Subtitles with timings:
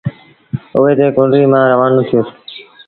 [0.75, 2.29] اُئي تي ڪنريٚ مآݩ روآنو ٿيو س۔